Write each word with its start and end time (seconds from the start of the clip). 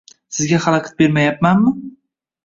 Sizga 0.35 0.59
xalaqit 0.63 0.95
bermayapmanmi? 1.01 1.75